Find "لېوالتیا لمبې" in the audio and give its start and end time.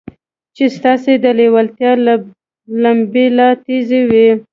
1.39-3.25